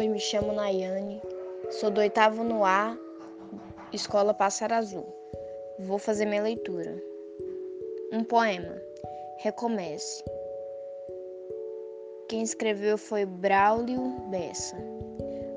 [0.00, 1.22] me chamo Nayane,
[1.70, 2.96] sou do oitavo no A,
[3.92, 5.06] Escola Pássaro Azul.
[5.80, 6.96] Vou fazer minha leitura.
[8.10, 8.74] Um poema.
[9.38, 10.24] Recomece.
[12.28, 14.76] Quem escreveu foi Braulio Bessa.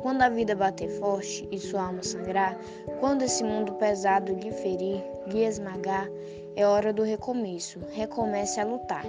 [0.00, 2.56] Quando a vida bater forte e sua alma sangrar,
[3.00, 6.08] quando esse mundo pesado lhe ferir, lhe esmagar,
[6.54, 7.80] é hora do recomeço.
[7.90, 9.04] Recomece a lutar.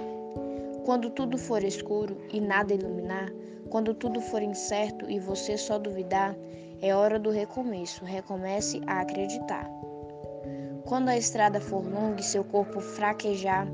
[0.84, 3.32] Quando tudo for escuro e nada iluminar,
[3.70, 6.36] quando tudo for incerto e você só duvidar,
[6.80, 8.04] é hora do recomeço.
[8.04, 9.70] Recomece a acreditar.
[10.84, 13.68] Quando a estrada for longa e seu corpo fraquejar,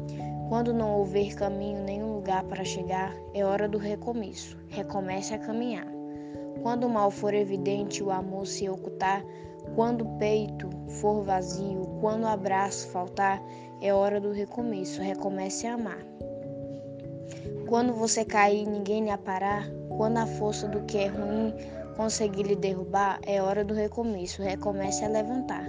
[0.48, 4.56] quando não houver caminho nenhum lugar para chegar, é hora do recomeço.
[4.68, 5.86] Recomece a caminhar.
[6.62, 9.24] Quando o mal for evidente, o amor se ocultar,
[9.74, 10.68] quando o peito
[11.00, 13.42] for vazio, quando o abraço faltar,
[13.80, 15.00] é hora do recomeço.
[15.00, 16.04] Recomece a amar.
[17.66, 21.54] Quando você cair ninguém lhe aparar, quando a força do que é ruim
[21.96, 24.42] conseguir lhe derrubar, é hora do recomeço.
[24.42, 25.66] Recomece a levantar.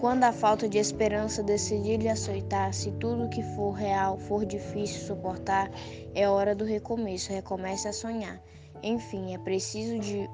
[0.00, 5.06] Quando a falta de esperança decidir lhe açoitar, se tudo que for real for difícil
[5.06, 5.70] suportar,
[6.14, 7.32] é hora do recomeço.
[7.32, 8.40] Recomece a sonhar.
[8.82, 10.28] Enfim, é preciso de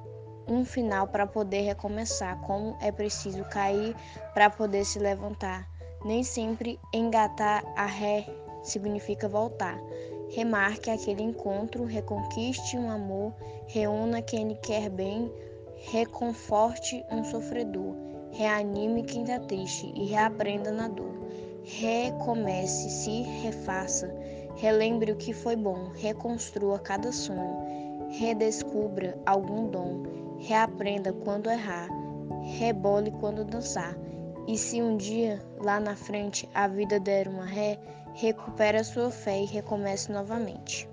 [0.49, 3.95] um final para poder recomeçar, como é preciso cair
[4.35, 5.69] para poder se levantar.
[6.05, 8.27] Nem sempre engatar a ré
[8.63, 9.79] significa voltar.
[10.31, 13.33] Remarque aquele encontro, reconquiste um amor,
[13.67, 15.33] reúna quem lhe quer bem,
[15.91, 17.95] reconforte um sofredor,
[18.33, 21.15] reanime quem está triste e reaprenda na dor.
[21.65, 24.13] Recomece, se refaça,
[24.57, 30.03] relembre o que foi bom, reconstrua cada sonho, redescubra algum dom,
[30.39, 31.89] reaprenda quando errar,
[32.59, 33.97] rebole quando dançar.
[34.47, 37.79] E se um dia, lá na frente, a vida der uma ré,
[38.17, 40.89] recupere a sua fé e recomece novamente.